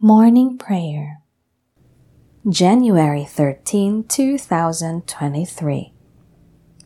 Morning 0.00 0.56
Prayer. 0.56 1.22
January 2.48 3.24
13, 3.24 4.04
2023 4.04 5.92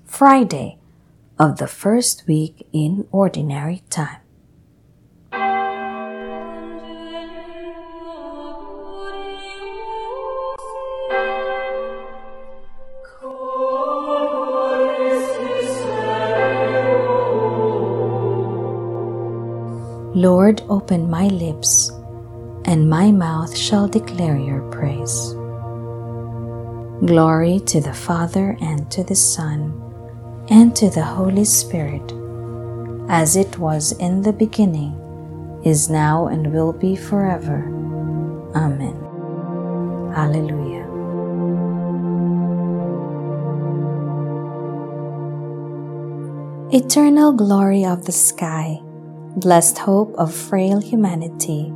Friday 0.07 0.79
of 1.39 1.59
the 1.59 1.67
first 1.67 2.27
week 2.27 2.67
in 2.73 3.07
Ordinary 3.13 3.83
Time. 3.91 4.17
Lord, 20.15 20.63
open 20.71 21.11
my 21.11 21.29
lips, 21.29 21.91
and 22.65 22.89
my 22.89 23.11
mouth 23.11 23.57
shall 23.57 23.89
declare 23.89 24.37
your 24.37 24.61
praise. 24.71 25.35
Glory 27.07 27.61
to 27.67 27.81
the 27.81 27.93
Father, 27.93 28.57
and 28.61 28.91
to 28.91 29.03
the 29.03 29.15
Son, 29.15 29.73
and 30.49 30.75
to 30.77 30.91
the 30.91 31.03
Holy 31.03 31.45
Spirit, 31.45 32.13
as 33.09 33.37
it 33.37 33.59
was 33.59 33.93
in 33.99 34.23
the 34.23 34.33
beginning, 34.33 34.95
is 35.65 35.91
now, 35.91 36.29
and 36.29 36.53
will 36.53 36.73
be 36.73 36.95
forever. 36.95 37.67
Amen. 38.55 38.97
Alleluia. 40.15 40.83
Eternal 46.73 47.33
glory 47.33 47.85
of 47.85 48.07
the 48.07 48.13
sky 48.13 48.81
blessed 49.37 49.79
hope 49.79 50.15
of 50.17 50.35
frail 50.35 50.81
humanity, 50.81 51.73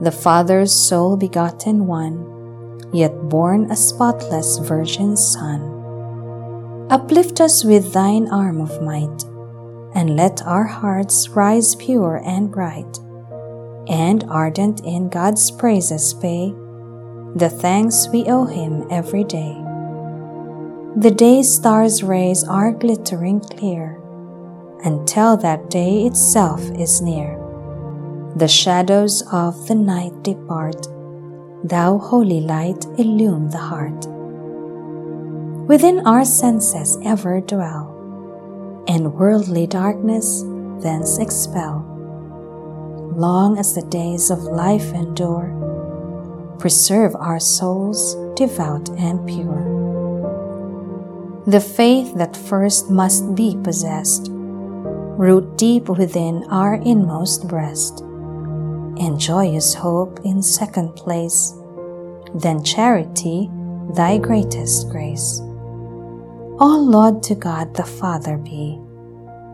the 0.00 0.12
Father's 0.12 0.72
sole 0.72 1.16
begotten 1.16 1.86
one, 1.86 2.80
yet 2.92 3.12
born 3.28 3.70
a 3.70 3.76
spotless 3.76 4.58
virgin 4.58 5.16
Son. 5.16 5.74
Uplift 6.90 7.40
us 7.40 7.64
with 7.64 7.92
thine 7.92 8.28
arm 8.28 8.60
of 8.60 8.82
might, 8.82 9.24
and 9.94 10.16
let 10.16 10.42
our 10.42 10.64
hearts 10.64 11.28
rise 11.30 11.74
pure 11.74 12.22
and 12.24 12.50
bright, 12.50 12.98
and 13.88 14.24
ardent 14.28 14.80
in 14.84 15.08
God's 15.08 15.50
praises 15.50 16.14
pay 16.14 16.54
the 17.34 17.50
thanks 17.50 18.08
we 18.08 18.24
owe 18.24 18.46
him 18.46 18.86
every 18.90 19.22
day. 19.22 19.54
The 20.96 21.12
day 21.14 21.42
star's 21.42 22.02
rays 22.02 22.42
are 22.42 22.72
glittering 22.72 23.40
clear 23.40 24.00
until 24.84 25.36
that 25.36 25.70
day 25.70 26.06
itself 26.06 26.60
is 26.72 27.00
near. 27.00 27.37
The 28.38 28.46
shadows 28.46 29.24
of 29.32 29.66
the 29.66 29.74
night 29.74 30.22
depart, 30.22 30.86
thou 31.64 31.98
holy 31.98 32.40
light 32.40 32.86
illume 32.96 33.50
the 33.50 33.58
heart. 33.58 34.06
Within 35.66 36.06
our 36.06 36.24
senses 36.24 36.96
ever 37.04 37.40
dwell, 37.40 37.90
and 38.86 39.12
worldly 39.14 39.66
darkness 39.66 40.44
thence 40.78 41.18
expel. 41.18 41.82
Long 43.16 43.58
as 43.58 43.74
the 43.74 43.82
days 43.82 44.30
of 44.30 44.44
life 44.44 44.94
endure, 44.94 45.50
preserve 46.60 47.16
our 47.16 47.40
souls 47.40 48.14
devout 48.36 48.88
and 48.90 49.26
pure. 49.26 49.66
The 51.48 51.60
faith 51.60 52.14
that 52.14 52.36
first 52.36 52.88
must 52.88 53.34
be 53.34 53.58
possessed 53.64 54.28
root 54.30 55.58
deep 55.58 55.88
within 55.88 56.44
our 56.44 56.74
inmost 56.74 57.48
breast, 57.48 58.04
and 59.00 59.18
joyous 59.18 59.74
hope 59.74 60.20
in 60.24 60.42
second 60.42 60.94
place, 60.96 61.54
then 62.34 62.62
charity, 62.62 63.50
thy 63.94 64.18
greatest 64.18 64.90
grace. 64.90 65.40
All 66.60 66.84
laud 66.84 67.22
to 67.24 67.34
God 67.34 67.74
the 67.74 67.84
Father 67.84 68.36
be, 68.36 68.78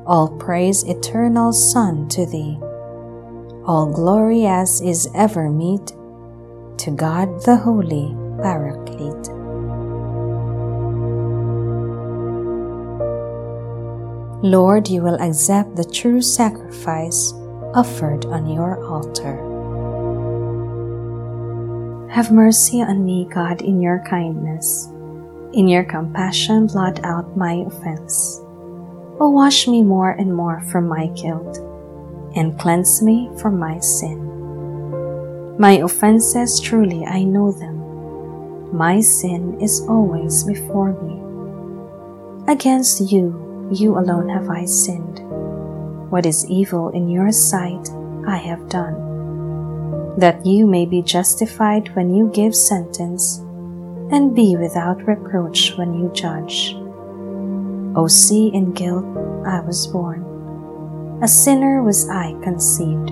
all 0.06 0.28
praise 0.38 0.82
eternal 0.84 1.52
Son 1.52 2.08
to 2.08 2.26
thee, 2.26 2.58
all 3.66 3.90
glory 3.92 4.46
as 4.46 4.80
is 4.80 5.08
ever 5.14 5.50
meet 5.50 5.88
to 6.78 6.90
God 6.90 7.42
the 7.42 7.56
Holy 7.56 8.14
Paraclete. 8.42 9.30
Lord, 14.42 14.88
you 14.88 15.02
will 15.02 15.20
accept 15.22 15.76
the 15.76 15.84
true 15.84 16.20
sacrifice 16.20 17.32
offered 17.74 18.24
on 18.26 18.48
your 18.48 18.82
altar. 18.86 19.34
Have 22.10 22.30
mercy 22.30 22.80
on 22.80 23.04
me, 23.04 23.26
God, 23.34 23.60
in 23.60 23.80
your 23.80 23.98
kindness. 24.06 24.86
In 25.52 25.66
your 25.66 25.82
compassion, 25.82 26.68
blot 26.68 27.04
out 27.04 27.36
my 27.36 27.64
offense. 27.66 28.40
O 29.18 29.30
wash 29.30 29.66
me 29.66 29.82
more 29.82 30.10
and 30.12 30.34
more 30.34 30.60
from 30.70 30.86
my 30.88 31.08
guilt, 31.08 31.58
and 32.36 32.58
cleanse 32.58 33.02
me 33.02 33.30
from 33.40 33.58
my 33.58 33.80
sin. 33.80 34.22
My 35.58 35.72
offenses, 35.72 36.60
truly 36.60 37.04
I 37.04 37.24
know 37.24 37.50
them. 37.50 38.76
My 38.76 39.00
sin 39.00 39.60
is 39.60 39.80
always 39.88 40.44
before 40.44 40.94
me. 41.02 42.52
Against 42.52 43.00
you, 43.10 43.68
you 43.72 43.98
alone 43.98 44.28
have 44.28 44.50
I 44.50 44.64
sinned. 44.64 45.23
What 46.14 46.26
is 46.26 46.48
evil 46.48 46.90
in 46.90 47.08
your 47.08 47.32
sight 47.32 47.90
I 48.24 48.36
have 48.36 48.68
done, 48.68 50.14
that 50.16 50.46
you 50.46 50.64
may 50.64 50.86
be 50.86 51.02
justified 51.02 51.92
when 51.96 52.14
you 52.14 52.30
give 52.32 52.54
sentence, 52.54 53.38
and 54.12 54.32
be 54.32 54.54
without 54.54 55.08
reproach 55.08 55.74
when 55.76 55.92
you 55.92 56.12
judge. 56.14 56.76
O 57.96 58.06
see, 58.06 58.46
in 58.54 58.70
guilt 58.74 59.04
I 59.44 59.58
was 59.58 59.88
born, 59.88 60.22
a 61.20 61.26
sinner 61.26 61.82
was 61.82 62.08
I 62.08 62.38
conceived. 62.44 63.10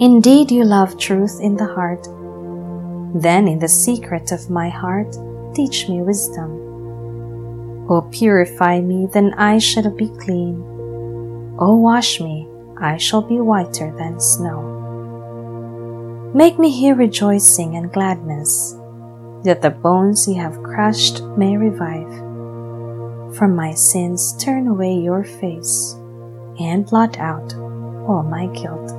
Indeed, 0.00 0.50
you 0.50 0.64
love 0.64 0.98
truth 0.98 1.38
in 1.40 1.54
the 1.54 1.72
heart. 1.78 2.08
Then, 3.14 3.46
in 3.46 3.60
the 3.60 3.68
secret 3.68 4.32
of 4.32 4.50
my 4.50 4.68
heart, 4.68 5.14
teach 5.54 5.88
me 5.88 6.02
wisdom 6.02 6.58
O 7.88 8.00
purify 8.10 8.80
me, 8.80 9.06
then 9.12 9.34
I 9.34 9.58
shall 9.58 9.90
be 9.90 10.08
clean. 10.08 10.71
O 11.62 11.76
wash 11.76 12.20
me, 12.20 12.48
I 12.76 12.96
shall 12.96 13.22
be 13.22 13.38
whiter 13.38 13.94
than 13.96 14.18
snow. 14.18 14.60
Make 16.34 16.58
me 16.58 16.70
hear 16.70 16.96
rejoicing 16.96 17.76
and 17.76 17.92
gladness, 17.92 18.74
that 19.44 19.62
the 19.62 19.70
bones 19.70 20.26
you 20.26 20.40
have 20.40 20.60
crushed 20.64 21.22
may 21.38 21.56
revive. 21.56 22.12
From 23.36 23.54
my 23.54 23.74
sins 23.74 24.34
turn 24.42 24.66
away 24.66 24.94
your 24.94 25.22
face, 25.22 25.94
and 26.58 26.84
blot 26.84 27.16
out 27.20 27.54
all 28.08 28.24
my 28.28 28.46
guilt. 28.46 28.90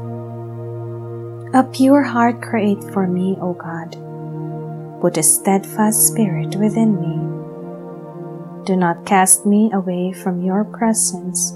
A 1.54 1.68
pure 1.70 2.04
heart 2.04 2.42
create 2.42 2.82
for 2.94 3.08
me, 3.08 3.36
O 3.42 3.52
God. 3.52 3.98
Put 5.02 5.18
a 5.18 5.24
steadfast 5.24 6.08
spirit 6.08 6.56
within 6.56 6.96
me 6.96 7.34
do 8.66 8.78
not 8.78 9.06
cast 9.06 9.46
me 9.46 9.70
away 9.74 10.14
from 10.14 10.42
your 10.42 10.64
presence, 10.64 11.52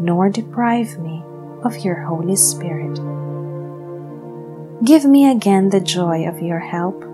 nor 0.00 0.30
deprive 0.30 0.98
me 0.98 1.22
of 1.62 1.76
your 1.84 2.02
Holy 2.02 2.34
Spirit. 2.34 2.98
Give 4.82 5.04
me 5.04 5.30
again 5.30 5.68
the 5.68 5.80
joy 5.80 6.26
of 6.26 6.40
your 6.40 6.58
help. 6.58 7.04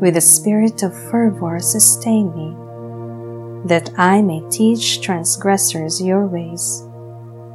With 0.00 0.16
a 0.16 0.20
spirit 0.20 0.82
of 0.82 0.92
fervor, 1.10 1.60
sustain 1.60 2.34
me, 2.34 3.68
that 3.68 3.90
I 3.96 4.20
may 4.20 4.42
teach 4.50 5.00
transgressors 5.00 6.02
your 6.02 6.26
ways, 6.26 6.82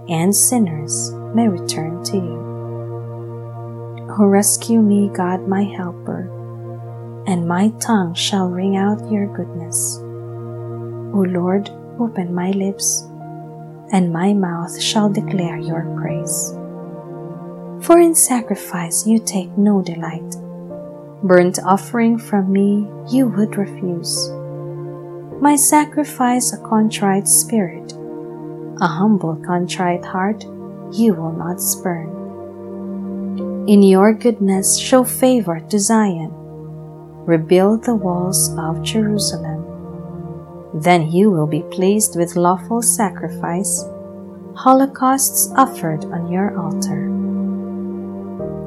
and 0.07 0.33
sinners 0.33 1.11
may 1.35 1.49
return 1.49 2.03
to 2.05 2.17
you. 2.17 2.51
O 4.17 4.25
rescue 4.25 4.81
me, 4.81 5.09
God 5.13 5.47
my 5.47 5.63
helper, 5.63 6.29
and 7.27 7.47
my 7.47 7.69
tongue 7.79 8.13
shall 8.13 8.47
ring 8.47 8.77
out 8.77 9.11
your 9.11 9.27
goodness. 9.27 9.97
O 11.13 11.25
Lord, 11.27 11.69
open 11.99 12.33
my 12.33 12.51
lips, 12.51 13.05
and 13.91 14.11
my 14.11 14.33
mouth 14.33 14.81
shall 14.81 15.09
declare 15.09 15.57
your 15.57 15.83
praise. 15.99 16.53
For 17.85 17.99
in 17.99 18.15
sacrifice 18.15 19.05
you 19.07 19.19
take 19.19 19.57
no 19.57 19.81
delight. 19.81 20.35
Burnt 21.23 21.59
offering 21.63 22.17
from 22.17 22.51
me 22.51 22.87
you 23.09 23.27
would 23.27 23.57
refuse. 23.57 24.29
My 25.41 25.55
sacrifice 25.55 26.53
a 26.53 26.57
contrite 26.59 27.27
spirit, 27.27 27.93
a 28.79 28.87
humble 28.87 29.35
contrite 29.45 30.05
heart 30.05 30.43
you 30.91 31.13
will 31.13 31.31
not 31.31 31.61
spurn. 31.61 32.09
In 33.67 33.83
your 33.83 34.13
goodness 34.13 34.77
show 34.77 35.03
favor 35.03 35.59
to 35.59 35.79
Zion. 35.79 36.31
Rebuild 37.25 37.83
the 37.83 37.95
walls 37.95 38.49
of 38.57 38.81
Jerusalem. 38.81 39.60
Then 40.73 41.11
you 41.11 41.29
will 41.29 41.47
be 41.47 41.63
pleased 41.63 42.15
with 42.17 42.35
lawful 42.35 42.81
sacrifice, 42.81 43.83
holocausts 44.55 45.51
offered 45.55 46.05
on 46.05 46.31
your 46.31 46.57
altar. 46.57 47.07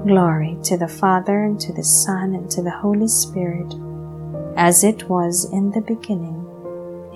Glory 0.07 0.59
to 0.65 0.77
the 0.77 0.89
Father, 0.89 1.45
and 1.45 1.59
to 1.61 1.73
the 1.73 1.85
Son, 1.85 2.35
and 2.35 2.51
to 2.51 2.63
the 2.63 2.71
Holy 2.71 3.09
Spirit, 3.09 3.75
as 4.57 4.85
it 4.85 5.09
was 5.09 5.47
in 5.51 5.71
the 5.71 5.81
beginning, 5.81 6.45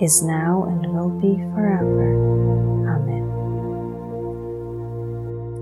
is 0.01 0.23
now, 0.23 0.63
and 0.63 0.91
will 0.91 1.09
be 1.09 1.37
forever. 1.53 2.15
Amen. 2.95 3.25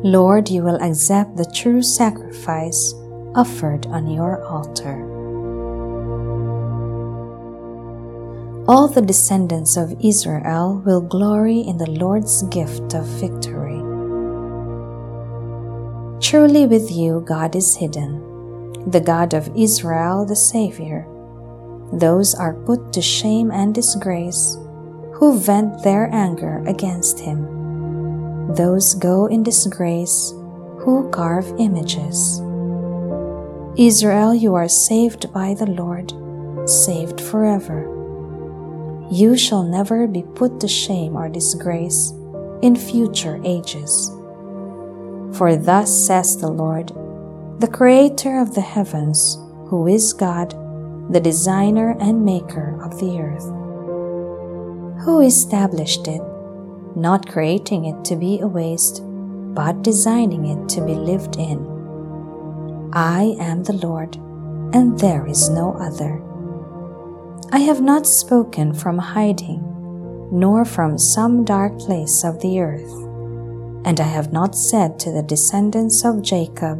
Lord, 0.03 0.49
you 0.49 0.63
will 0.63 0.81
accept 0.81 1.35
the 1.35 1.51
true 1.53 1.81
sacrifice 1.81 2.93
offered 3.35 3.85
on 3.87 4.07
your 4.09 4.43
altar. 4.45 5.06
All 8.69 8.89
the 8.89 9.01
descendants 9.01 9.77
of 9.77 9.95
Israel 10.03 10.83
will 10.85 10.99
glory 10.99 11.61
in 11.61 11.77
the 11.77 11.89
Lord's 11.89 12.43
gift 12.43 12.93
of 12.93 13.05
victory. 13.05 13.79
Truly 16.19 16.67
with 16.67 16.91
you 16.91 17.23
God 17.25 17.55
is 17.55 17.77
hidden, 17.77 18.91
the 18.91 18.99
God 18.99 19.33
of 19.33 19.49
Israel 19.55 20.25
the 20.25 20.35
Saviour. 20.35 21.07
Those 21.93 22.35
are 22.35 22.55
put 22.65 22.91
to 22.91 23.01
shame 23.01 23.51
and 23.51 23.73
disgrace 23.73 24.57
who 25.13 25.39
vent 25.39 25.81
their 25.83 26.13
anger 26.13 26.61
against 26.67 27.21
him. 27.21 27.47
Those 28.53 28.95
go 28.95 29.27
in 29.27 29.43
disgrace 29.43 30.33
who 30.83 31.09
carve 31.09 31.47
images. 31.57 32.41
Israel, 33.77 34.35
you 34.35 34.55
are 34.55 34.67
saved 34.67 35.31
by 35.31 35.53
the 35.53 35.67
Lord, 35.67 36.11
saved 36.69 37.21
forever. 37.21 37.96
You 39.09 39.37
shall 39.37 39.63
never 39.63 40.05
be 40.05 40.23
put 40.23 40.59
to 40.59 40.67
shame 40.67 41.15
or 41.15 41.29
disgrace 41.29 42.11
in 42.61 42.75
future 42.75 43.39
ages. 43.45 44.11
For 45.37 45.55
thus 45.55 45.89
says 46.05 46.37
the 46.37 46.49
Lord, 46.49 46.89
the 47.59 47.69
Creator 47.71 48.39
of 48.39 48.53
the 48.53 48.61
heavens, 48.61 49.37
who 49.67 49.87
is 49.87 50.11
God, 50.11 50.51
the 51.09 51.21
designer 51.21 51.95
and 52.01 52.25
maker 52.25 52.81
of 52.83 52.99
the 52.99 53.17
earth. 53.19 53.47
Who 55.05 55.21
established 55.21 56.07
it, 56.07 56.21
not 56.95 57.29
creating 57.29 57.85
it 57.85 58.03
to 58.05 58.17
be 58.17 58.41
a 58.41 58.47
waste, 58.47 59.01
but 59.55 59.83
designing 59.83 60.47
it 60.47 60.67
to 60.69 60.81
be 60.81 60.95
lived 60.95 61.37
in? 61.37 61.59
I 62.91 63.37
am 63.39 63.63
the 63.63 63.73
Lord, 63.73 64.17
and 64.75 64.99
there 64.99 65.25
is 65.27 65.49
no 65.49 65.73
other. 65.79 66.26
I 67.49 67.59
have 67.59 67.79
not 67.79 68.05
spoken 68.05 68.73
from 68.73 68.97
hiding, 68.97 69.63
nor 70.33 70.65
from 70.65 70.97
some 70.97 71.45
dark 71.45 71.79
place 71.79 72.25
of 72.25 72.41
the 72.41 72.59
earth. 72.59 72.91
And 73.85 74.01
I 74.01 74.03
have 74.03 74.33
not 74.33 74.53
said 74.53 74.99
to 74.99 75.13
the 75.13 75.23
descendants 75.23 76.03
of 76.03 76.21
Jacob, 76.21 76.77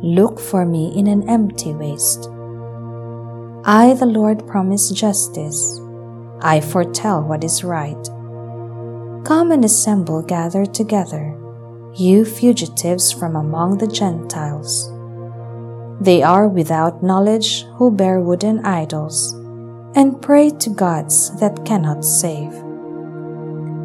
Look 0.00 0.38
for 0.38 0.64
me 0.64 0.96
in 0.96 1.08
an 1.08 1.28
empty 1.28 1.72
waste. 1.72 2.28
I, 3.64 3.96
the 3.98 4.06
Lord, 4.06 4.46
promise 4.46 4.90
justice. 4.90 5.80
I 6.40 6.60
foretell 6.60 7.24
what 7.24 7.42
is 7.42 7.64
right. 7.64 8.04
Come 9.26 9.50
and 9.50 9.64
assemble, 9.64 10.22
gather 10.22 10.66
together, 10.66 11.36
you 11.96 12.24
fugitives 12.24 13.10
from 13.10 13.34
among 13.34 13.78
the 13.78 13.88
Gentiles. 13.88 14.88
They 16.00 16.22
are 16.22 16.46
without 16.46 17.02
knowledge 17.02 17.64
who 17.74 17.90
bear 17.90 18.20
wooden 18.20 18.64
idols 18.64 19.34
and 19.94 20.20
pray 20.20 20.50
to 20.50 20.70
gods 20.70 21.38
that 21.38 21.64
cannot 21.64 22.04
save. 22.04 22.52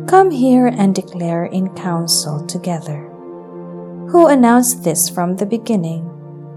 Come 0.08 0.32
here 0.32 0.68
and 0.68 0.96
declare 0.96 1.46
in 1.46 1.74
council 1.76 2.46
together. 2.48 3.06
Who 4.10 4.28
announced 4.28 4.84
this 4.84 5.08
from 5.08 5.36
the 5.36 5.46
beginning 5.46 6.10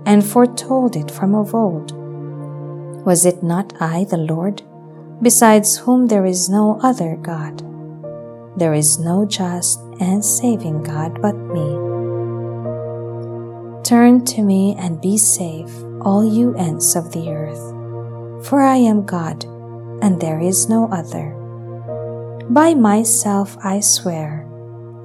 and 0.06 0.24
foretold 0.24 0.96
it 0.96 1.10
from 1.10 1.34
of 1.34 1.54
old? 1.54 1.92
Was 3.04 3.26
it 3.26 3.42
not 3.42 3.74
I, 3.78 4.04
the 4.04 4.16
Lord, 4.16 4.62
besides 5.20 5.76
whom 5.76 6.06
there 6.06 6.24
is 6.24 6.48
no 6.48 6.80
other 6.82 7.16
God? 7.16 7.60
There 8.56 8.72
is 8.72 8.98
no 8.98 9.26
just 9.26 9.80
and 10.00 10.24
saving 10.24 10.82
God 10.82 11.20
but 11.20 11.36
me. 11.36 11.92
Turn 13.82 14.24
to 14.26 14.42
me 14.42 14.76
and 14.78 15.00
be 15.00 15.18
safe, 15.18 15.72
all 16.00 16.24
you 16.24 16.54
ends 16.56 16.96
of 16.96 17.12
the 17.12 17.30
earth, 17.30 17.72
for 18.44 18.60
I 18.62 18.76
am 18.76 19.04
God, 19.04 19.44
and 20.02 20.20
there 20.20 20.40
is 20.40 20.68
no 20.68 20.88
other. 20.90 21.30
By 22.50 22.74
myself 22.74 23.56
I 23.64 23.80
swear, 23.80 24.46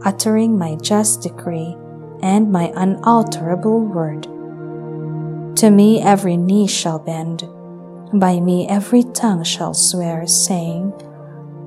uttering 0.04 0.57
my 0.57 0.75
just 0.75 1.22
decree 1.22 1.75
and 2.22 2.51
my 2.51 2.72
unalterable 2.75 3.81
word. 3.81 4.24
To 5.57 5.69
me 5.69 6.01
every 6.01 6.38
knee 6.38 6.68
shall 6.68 7.00
bend, 7.00 7.48
by 8.13 8.39
me 8.39 8.68
every 8.68 9.04
tongue 9.04 9.44
shall 9.44 9.74
swear, 9.74 10.25
saying, 10.28 10.94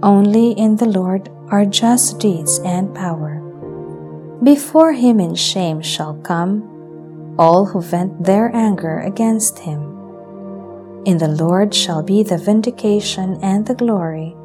Only 0.03 0.53
in 0.53 0.77
the 0.77 0.89
Lord 0.89 1.29
are 1.49 1.67
just 1.67 2.19
deeds 2.19 2.59
and 2.65 2.95
power. 2.95 3.41
Before 4.43 4.93
him 4.93 5.21
in 5.21 5.35
shame 5.35 5.83
shall 5.83 6.15
come 6.15 6.81
all 7.39 7.65
who 7.67 7.81
vent 7.81 8.25
their 8.25 8.55
anger 8.55 9.01
against 9.01 9.59
him. 9.61 9.90
In 11.06 11.17
the 11.17 11.29
Lord 11.29 11.75
shall 11.75 12.02
be 12.02 12.23
the 12.23 12.37
vindication 12.37 13.38
and 13.43 13.67
the 13.67 13.75
glory 13.75 14.37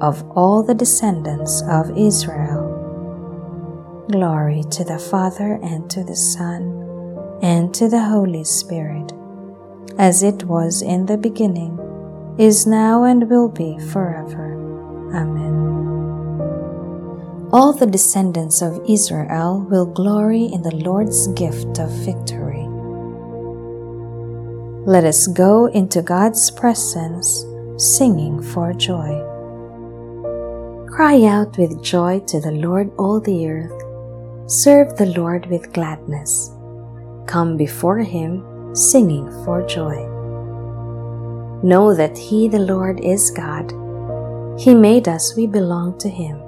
of 0.00 0.24
all 0.30 0.62
the 0.62 0.74
descendants 0.74 1.62
of 1.68 1.96
Israel. 1.98 2.74
Glory 4.10 4.64
to 4.70 4.84
the 4.84 4.98
Father 4.98 5.60
and 5.62 5.90
to 5.90 6.02
the 6.02 6.16
Son 6.16 6.78
and 7.42 7.74
to 7.74 7.88
the 7.88 8.02
Holy 8.02 8.42
Spirit, 8.42 9.12
as 9.98 10.22
it 10.22 10.44
was 10.44 10.80
in 10.80 11.04
the 11.04 11.18
beginning, 11.18 11.78
is 12.38 12.66
now, 12.66 13.04
and 13.04 13.28
will 13.28 13.48
be 13.48 13.78
forever. 13.92 14.54
Amen. 15.14 15.58
All 17.52 17.72
the 17.72 17.86
descendants 17.86 18.62
of 18.62 18.80
Israel 18.88 19.66
will 19.70 19.86
glory 19.86 20.44
in 20.44 20.62
the 20.62 20.74
Lord's 20.74 21.26
gift 21.28 21.78
of 21.78 21.90
victory. 21.90 22.57
Let 24.88 25.04
us 25.04 25.26
go 25.26 25.66
into 25.66 26.00
God's 26.00 26.50
presence 26.50 27.44
singing 27.76 28.40
for 28.40 28.72
joy. 28.72 29.20
Cry 30.88 31.24
out 31.24 31.58
with 31.58 31.84
joy 31.84 32.20
to 32.20 32.40
the 32.40 32.52
Lord, 32.52 32.90
all 32.96 33.20
the 33.20 33.50
earth. 33.50 34.50
Serve 34.50 34.96
the 34.96 35.12
Lord 35.12 35.44
with 35.50 35.74
gladness. 35.74 36.52
Come 37.26 37.58
before 37.58 37.98
him, 37.98 38.42
singing 38.74 39.28
for 39.44 39.60
joy. 39.66 40.08
Know 41.62 41.94
that 41.94 42.16
he, 42.16 42.48
the 42.48 42.58
Lord, 42.58 42.98
is 43.00 43.30
God. 43.30 43.68
He 44.58 44.74
made 44.74 45.06
us, 45.06 45.36
we 45.36 45.46
belong 45.46 45.98
to 45.98 46.08
him. 46.08 46.40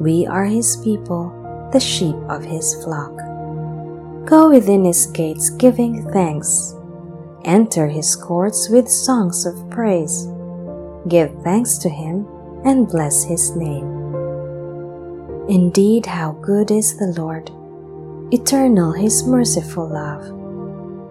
We 0.00 0.26
are 0.26 0.46
his 0.46 0.78
people, 0.82 1.30
the 1.72 1.78
sheep 1.78 2.16
of 2.28 2.42
his 2.42 2.74
flock. 2.82 3.16
Go 4.26 4.50
within 4.50 4.84
his 4.84 5.06
gates 5.06 5.48
giving 5.48 6.10
thanks. 6.10 6.74
Enter 7.44 7.88
his 7.88 8.14
courts 8.14 8.68
with 8.68 8.88
songs 8.88 9.46
of 9.46 9.68
praise. 9.70 10.28
Give 11.08 11.32
thanks 11.42 11.78
to 11.78 11.88
him 11.88 12.26
and 12.64 12.88
bless 12.88 13.24
his 13.24 13.56
name. 13.56 13.90
Indeed, 15.48 16.06
how 16.06 16.32
good 16.40 16.70
is 16.70 16.96
the 16.96 17.12
Lord! 17.18 17.50
Eternal 18.32 18.92
his 18.92 19.26
merciful 19.26 19.88
love. 19.88 20.22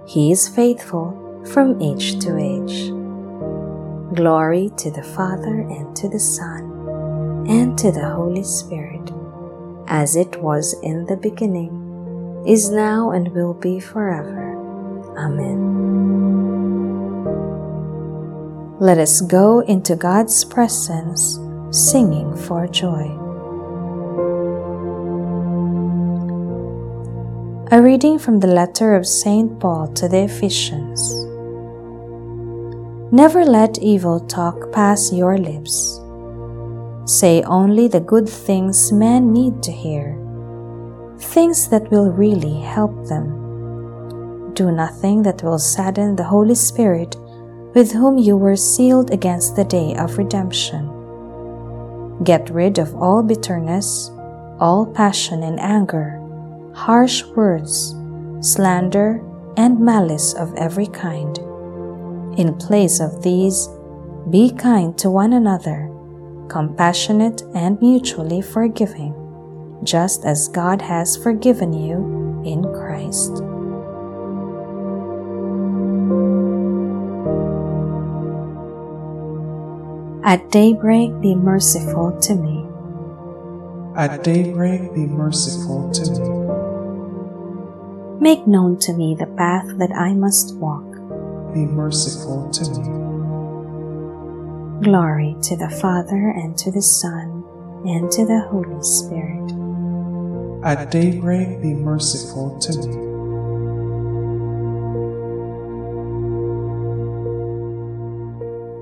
He 0.08 0.32
is 0.32 0.48
faithful 0.48 1.44
from 1.54 1.82
age 1.82 2.20
to 2.20 2.38
age. 2.38 2.90
Glory 4.16 4.72
to 4.78 4.90
the 4.90 5.04
Father 5.04 5.62
and 5.62 5.96
to 5.98 6.10
the 6.10 6.20
Son 6.20 7.46
and 7.48 7.78
to 7.78 7.92
the 7.92 8.10
Holy 8.10 8.44
Spirit, 8.44 9.12
as 9.88 10.16
it 10.16 10.42
was 10.42 10.74
in 10.82 11.06
the 11.06 11.18
beginning, 11.18 12.44
is 12.48 12.70
now, 12.70 13.12
and 13.12 13.28
will 13.34 13.54
be 13.54 13.80
forever. 13.80 14.41
Amen. 15.18 15.82
Let 18.80 18.98
us 18.98 19.22
go 19.22 19.60
into 19.60 19.96
God's 19.96 20.44
presence 20.44 21.40
singing 21.72 22.36
for 22.36 22.68
joy. 22.68 23.18
A 27.72 27.82
reading 27.82 28.20
from 28.20 28.40
the 28.40 28.48
letter 28.48 28.96
of 28.96 29.08
St. 29.08 29.60
Paul 29.60 29.88
to 29.94 30.10
the 30.10 30.24
Ephesians. 30.24 31.00
Never 33.14 33.46
let 33.46 33.78
evil 33.80 34.20
talk 34.20 34.72
pass 34.72 35.14
your 35.14 35.38
lips. 35.38 36.00
Say 37.06 37.44
only 37.44 37.88
the 37.88 38.00
good 38.00 38.28
things 38.28 38.92
men 38.92 39.32
need 39.32 39.62
to 39.64 39.72
hear, 39.72 40.18
things 41.20 41.68
that 41.70 41.90
will 41.92 42.12
really 42.12 42.60
help 42.60 43.08
them. 43.08 43.41
Do 44.54 44.72
nothing 44.72 45.24
that 45.24 45.44
will 45.44 45.60
sadden 45.60 46.16
the 46.16 46.26
Holy 46.26 46.56
Spirit 46.56 47.16
with 47.74 47.92
whom 47.92 48.18
you 48.18 48.36
were 48.36 48.58
sealed 48.58 49.12
against 49.12 49.56
the 49.56 49.64
day 49.64 49.96
of 49.96 50.18
redemption. 50.18 50.88
Get 52.24 52.50
rid 52.50 52.78
of 52.78 52.94
all 52.96 53.24
bitterness, 53.24 54.12
all 54.60 54.86
passion 54.86 55.44
and 55.44 55.60
anger, 55.60 56.20
harsh 56.76 57.24
words, 57.24 57.96
slander, 58.42 59.22
and 59.58 59.80
malice 59.80 60.34
of 60.34 60.54
every 60.56 60.88
kind. 60.88 61.38
In 62.38 62.56
place 62.58 63.00
of 63.00 63.24
these, 63.24 63.70
be 64.30 64.52
kind 64.52 64.98
to 65.00 65.10
one 65.10 65.34
another, 65.34 65.90
compassionate 66.50 67.42
and 67.56 67.82
mutually 67.82 68.42
forgiving, 68.42 69.16
just 69.84 70.26
as 70.26 70.50
God 70.50 70.82
has 70.82 71.16
forgiven 71.18 71.74
you 71.74 72.44
in 72.46 72.64
Christ. 72.74 73.44
At 80.24 80.52
daybreak, 80.52 81.20
be 81.20 81.34
merciful 81.34 82.20
to 82.22 82.36
me. 82.36 82.68
At 83.96 84.24
daybreak, 84.24 84.94
be 84.94 85.08
merciful 85.08 85.90
to 85.92 86.12
me. 86.12 86.30
Make 88.22 88.46
known 88.46 88.78
to 88.80 88.94
me 88.94 89.16
the 89.16 89.26
path 89.26 89.66
that 89.80 89.92
I 89.92 90.14
must 90.14 90.56
walk. 90.58 90.86
Be 91.56 91.66
merciful 91.66 92.52
to 92.52 92.70
me. 92.70 92.84
Glory 94.84 95.36
to 95.42 95.58
the 95.58 95.70
Father, 95.82 96.30
and 96.30 96.56
to 96.60 96.72
the 96.72 96.84
Son, 96.84 97.44
and 97.84 98.12
to 98.12 98.24
the 98.24 98.42
Holy 98.52 98.84
Spirit. 98.84 99.52
At 100.64 100.92
daybreak, 100.92 101.64
be 101.64 101.74
merciful 101.74 102.60
to 102.60 102.88
me. 102.88 103.11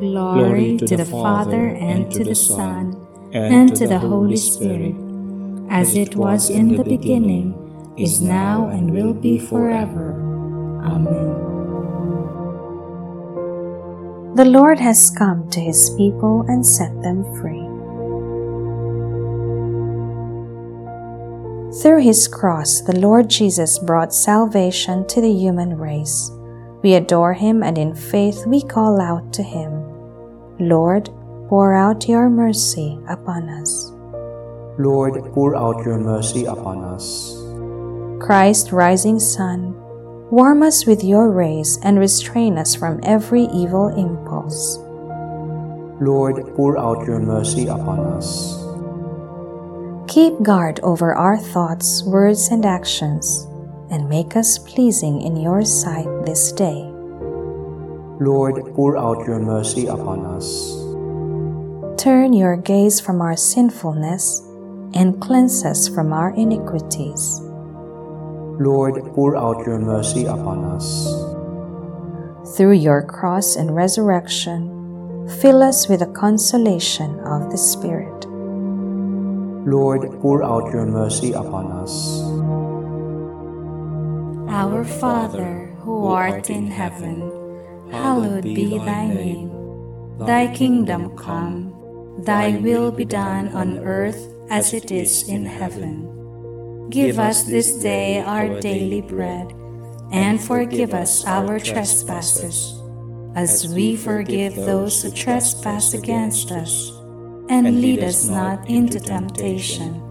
Glory 0.00 0.76
to 0.78 0.96
the 0.96 1.04
Father, 1.04 1.66
and 1.68 2.10
to 2.12 2.24
the 2.24 2.34
Son, 2.34 2.96
and 3.32 3.74
to 3.74 3.86
the 3.86 3.98
Holy 3.98 4.36
Spirit, 4.36 4.94
as 5.70 5.96
it 5.96 6.14
was 6.14 6.50
in 6.50 6.76
the 6.76 6.84
beginning, 6.84 7.54
is 7.98 8.20
now, 8.20 8.68
and 8.68 8.92
will 8.92 9.12
be 9.12 9.38
forever. 9.38 10.14
Amen. 10.84 11.48
The 14.36 14.44
Lord 14.44 14.78
has 14.78 15.10
come 15.10 15.50
to 15.50 15.60
his 15.60 15.90
people 15.96 16.44
and 16.46 16.64
set 16.64 16.94
them 17.02 17.24
free. 17.40 17.66
Through 21.82 22.02
his 22.02 22.28
cross, 22.28 22.80
the 22.80 22.98
Lord 22.98 23.28
Jesus 23.28 23.78
brought 23.78 24.14
salvation 24.14 25.06
to 25.08 25.20
the 25.20 25.32
human 25.32 25.76
race. 25.76 26.30
We 26.82 26.94
adore 26.94 27.34
him 27.34 27.62
and 27.64 27.76
in 27.76 27.94
faith 27.94 28.46
we 28.46 28.62
call 28.62 29.00
out 29.00 29.32
to 29.34 29.42
him. 29.42 29.87
Lord, 30.60 31.08
pour 31.48 31.72
out 31.72 32.08
your 32.08 32.28
mercy 32.28 32.98
upon 33.08 33.48
us. 33.48 33.92
Lord, 34.76 35.14
pour 35.32 35.54
out 35.54 35.84
your 35.86 35.98
mercy 35.98 36.46
upon 36.46 36.82
us. 36.82 37.34
Christ, 38.20 38.72
rising 38.72 39.20
sun, 39.20 39.74
warm 40.30 40.64
us 40.64 40.84
with 40.84 41.04
your 41.04 41.30
rays 41.30 41.78
and 41.84 41.98
restrain 41.98 42.58
us 42.58 42.74
from 42.74 42.98
every 43.04 43.44
evil 43.54 43.86
impulse. 43.88 44.78
Lord, 46.02 46.42
pour 46.56 46.76
out 46.76 47.06
your 47.06 47.20
mercy 47.20 47.68
upon 47.68 48.00
us. 48.18 48.58
Keep 50.10 50.42
guard 50.42 50.80
over 50.82 51.14
our 51.14 51.38
thoughts, 51.38 52.02
words, 52.02 52.48
and 52.48 52.66
actions, 52.66 53.46
and 53.90 54.08
make 54.08 54.34
us 54.34 54.58
pleasing 54.58 55.22
in 55.22 55.36
your 55.36 55.64
sight 55.64 56.08
this 56.26 56.50
day. 56.50 56.97
Lord, 58.20 58.74
pour 58.74 58.98
out 58.98 59.26
your 59.26 59.38
mercy 59.38 59.86
upon 59.86 60.26
us. 60.26 60.74
Turn 62.02 62.32
your 62.32 62.56
gaze 62.56 62.98
from 62.98 63.20
our 63.20 63.36
sinfulness 63.36 64.42
and 64.94 65.20
cleanse 65.22 65.64
us 65.64 65.86
from 65.86 66.12
our 66.12 66.34
iniquities. 66.34 67.38
Lord, 68.58 68.98
pour 69.14 69.36
out 69.36 69.64
your 69.64 69.78
mercy 69.78 70.24
upon 70.24 70.64
us. 70.64 71.06
Through 72.56 72.82
your 72.82 73.02
cross 73.06 73.54
and 73.54 73.76
resurrection, 73.76 75.28
fill 75.38 75.62
us 75.62 75.88
with 75.88 76.00
the 76.00 76.10
consolation 76.10 77.20
of 77.20 77.52
the 77.52 77.58
Spirit. 77.58 78.26
Lord, 79.62 80.10
pour 80.20 80.42
out 80.42 80.72
your 80.72 80.86
mercy 80.86 81.32
upon 81.32 81.70
us. 81.70 82.18
Our 84.50 84.82
Father, 84.82 85.76
who 85.82 86.06
art 86.08 86.50
in 86.50 86.66
heaven, 86.66 87.37
hallowed 87.90 88.44
be 88.44 88.78
thy 88.78 89.06
name. 89.06 89.50
Thy 90.18 90.52
kingdom 90.54 91.16
come, 91.16 91.72
thy 92.24 92.58
will 92.58 92.90
be 92.90 93.04
done 93.04 93.48
on 93.48 93.78
earth 93.78 94.18
as 94.50 94.72
it 94.72 94.90
is 94.90 95.28
in 95.28 95.44
heaven. 95.46 96.88
Give 96.90 97.18
us 97.18 97.44
this 97.44 97.76
day 97.78 98.20
our 98.20 98.60
daily 98.60 99.02
bread, 99.02 99.52
and 100.10 100.40
forgive 100.40 100.94
us 100.94 101.24
our 101.26 101.60
trespasses, 101.60 102.74
as 103.36 103.68
we 103.74 103.94
forgive 103.94 104.56
those 104.56 105.02
who 105.02 105.10
trespass 105.10 105.94
against 105.94 106.50
us. 106.50 106.90
And 107.50 107.80
lead 107.80 108.02
us 108.02 108.28
not 108.28 108.68
into 108.68 109.00
temptation, 109.00 110.02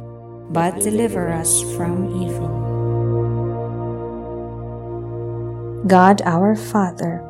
but 0.50 0.79
deliver 0.79 1.29
us 1.29 1.62
from 1.75 2.24
evil. 2.24 2.65
God 5.88 6.22
our 6.25 6.55
Father, 6.55 7.22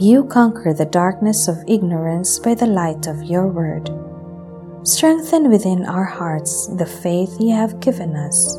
you 0.00 0.24
conquer 0.24 0.72
the 0.72 0.86
darkness 0.86 1.46
of 1.46 1.62
ignorance 1.68 2.38
by 2.38 2.54
the 2.54 2.66
light 2.66 3.06
of 3.06 3.22
your 3.22 3.46
word. 3.46 3.90
Strengthen 4.82 5.50
within 5.50 5.84
our 5.84 6.04
hearts 6.04 6.68
the 6.78 6.86
faith 6.86 7.36
you 7.38 7.54
have 7.54 7.80
given 7.80 8.16
us. 8.16 8.56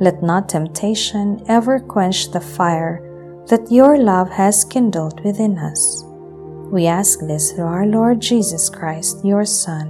Let 0.00 0.22
not 0.22 0.48
temptation 0.48 1.42
ever 1.48 1.80
quench 1.80 2.30
the 2.30 2.40
fire 2.40 3.02
that 3.48 3.66
your 3.68 3.98
love 3.98 4.30
has 4.30 4.64
kindled 4.64 5.24
within 5.24 5.58
us. 5.58 6.04
We 6.70 6.86
ask 6.86 7.18
this 7.18 7.50
through 7.50 7.64
our 7.64 7.86
Lord 7.86 8.20
Jesus 8.20 8.70
Christ, 8.70 9.24
your 9.24 9.44
Son, 9.44 9.88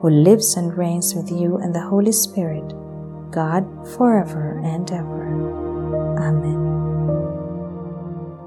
who 0.00 0.08
lives 0.08 0.56
and 0.56 0.76
reigns 0.78 1.14
with 1.14 1.30
you 1.30 1.58
and 1.58 1.74
the 1.74 1.86
Holy 1.86 2.12
Spirit, 2.12 2.72
God, 3.30 3.66
forever 3.94 4.62
and 4.64 4.90
ever. 4.90 6.16
Amen. 6.18 6.75